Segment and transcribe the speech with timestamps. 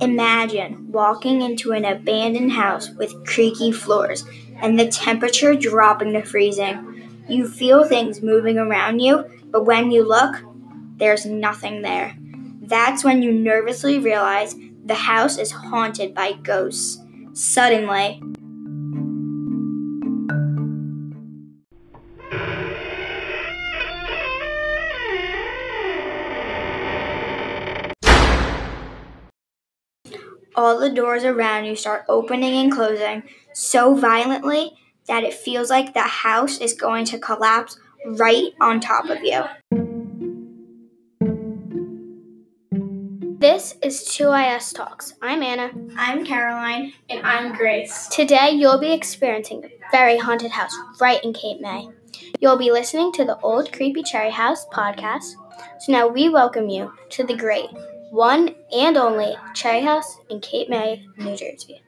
[0.00, 4.24] Imagine walking into an abandoned house with creaky floors
[4.60, 7.08] and the temperature dropping to freezing.
[7.28, 10.34] You feel things moving around you, but when you look,
[10.96, 12.16] there's nothing there.
[12.62, 17.00] That's when you nervously realize the house is haunted by ghosts.
[17.32, 18.20] Suddenly,
[30.54, 34.72] all the doors around you start opening and closing so violently
[35.06, 39.42] that it feels like the house is going to collapse right on top of you.
[43.38, 45.14] This is 2IS Talks.
[45.20, 45.72] I'm Anna.
[45.96, 46.92] I'm Caroline.
[47.10, 48.06] And I'm Grace.
[48.08, 51.88] Today you'll be experiencing a very haunted house right in Cape May.
[52.40, 55.34] You'll be listening to the Old Creepy Cherry House podcast.
[55.80, 57.70] So now we welcome you to the great,
[58.12, 61.82] one and only Cherry House in Cape May, New Jersey.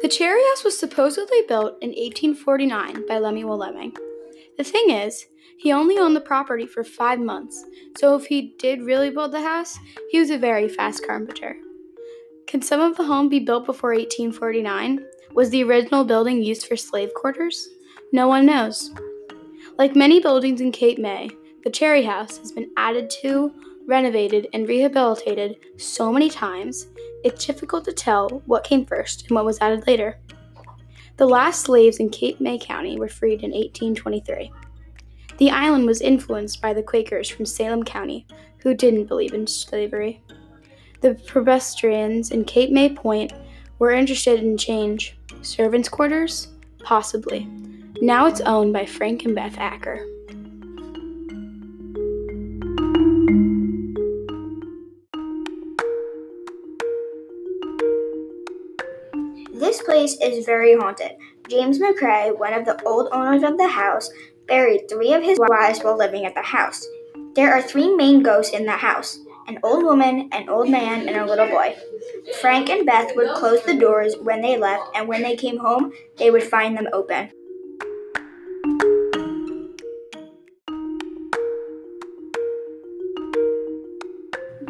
[0.00, 3.96] The Cherry House was supposedly built in 1849 by Lemuel Leaming.
[4.56, 5.26] The thing is,
[5.58, 7.64] he only owned the property for five months,
[7.98, 9.76] so if he did really build the house,
[10.12, 11.56] he was a very fast carpenter.
[12.46, 15.04] Can some of the home be built before 1849?
[15.34, 17.68] Was the original building used for slave quarters?
[18.12, 18.92] No one knows.
[19.78, 21.30] Like many buildings in Cape May,
[21.64, 23.52] the Cherry House has been added to,
[23.86, 26.88] renovated, and rehabilitated so many times,
[27.24, 30.18] it's difficult to tell what came first and what was added later.
[31.16, 34.52] The last slaves in Cape May County were freed in 1823.
[35.38, 38.26] The island was influenced by the Quakers from Salem County,
[38.58, 40.22] who didn't believe in slavery.
[41.00, 43.32] The Presbyterians in Cape May Point
[43.78, 45.16] were interested in change.
[45.40, 46.48] Servants' quarters?
[46.84, 47.48] Possibly.
[48.02, 50.04] Now it's owned by Frank and Beth Acker.
[59.54, 61.12] This place is very haunted.
[61.48, 64.10] James McCrae, one of the old owners of the house,
[64.48, 66.84] buried three of his wives while living at the house.
[67.36, 71.18] There are three main ghosts in the house an old woman, an old man, and
[71.18, 71.76] a little boy.
[72.40, 75.92] Frank and Beth would close the doors when they left, and when they came home,
[76.16, 77.30] they would find them open.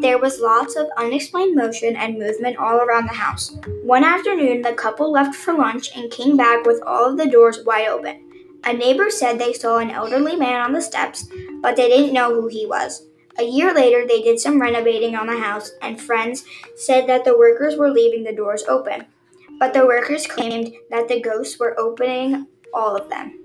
[0.03, 3.57] There was lots of unexplained motion and movement all around the house.
[3.85, 7.63] One afternoon, the couple left for lunch and came back with all of the doors
[7.65, 8.21] wide open.
[8.65, 11.29] A neighbor said they saw an elderly man on the steps,
[11.61, 13.07] but they didn't know who he was.
[13.39, 17.39] A year later, they did some renovating on the house, and friends said that the
[17.39, 19.07] workers were leaving the doors open.
[19.61, 23.39] But the workers claimed that the ghosts were opening all of them.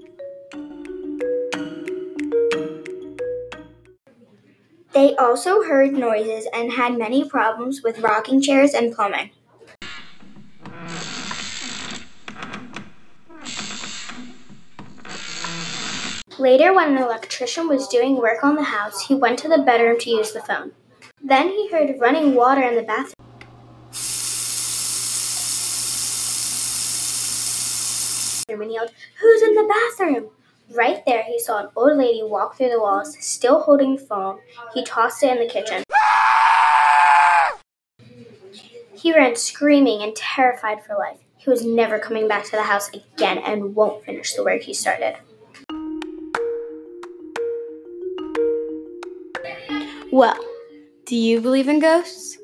[4.97, 9.30] They also heard noises and had many problems with rocking chairs and plumbing.
[16.40, 20.00] Later, when an electrician was doing work on the house, he went to the bedroom
[20.00, 20.72] to use the phone.
[21.24, 23.13] Then he heard running water in the bathroom.
[28.50, 28.90] And yelled,
[29.22, 30.31] Who's in the bathroom?
[30.75, 34.39] Right there, he saw an old lady walk through the walls, still holding the phone.
[34.73, 35.83] He tossed it in the kitchen.
[38.94, 41.19] He ran screaming and terrified for life.
[41.38, 44.73] He was never coming back to the house again and won't finish the work he
[44.73, 45.16] started.
[50.11, 50.38] Well,
[51.06, 52.38] do you believe in ghosts?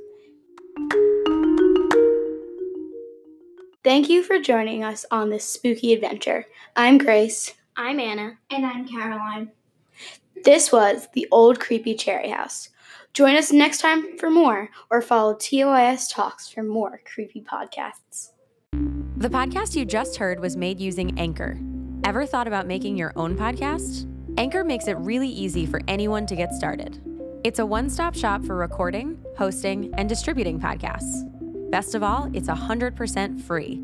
[3.83, 6.45] Thank you for joining us on this spooky adventure.
[6.77, 7.53] I'm Grace.
[7.75, 8.37] I'm Anna.
[8.51, 9.51] And I'm Caroline.
[10.43, 12.69] This was the Old Creepy Cherry House.
[13.13, 18.29] Join us next time for more, or follow TOIS Talks for more creepy podcasts.
[19.17, 21.59] The podcast you just heard was made using Anchor.
[22.03, 24.07] Ever thought about making your own podcast?
[24.37, 27.01] Anchor makes it really easy for anyone to get started.
[27.43, 31.29] It's a one stop shop for recording, hosting, and distributing podcasts.
[31.71, 33.83] Best of all, it's 100% free.